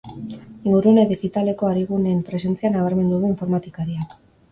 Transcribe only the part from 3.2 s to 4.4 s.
du informatikariak.